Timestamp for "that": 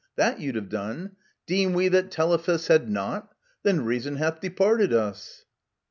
0.15-0.39, 1.89-2.09